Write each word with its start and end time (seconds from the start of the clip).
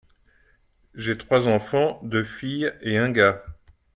J'ai 0.95 1.15
trois 1.15 1.47
enfants, 1.47 1.99
deux 2.01 2.23
filles 2.23 2.71
et 2.81 2.97
un 2.97 3.11
gars. 3.11 3.43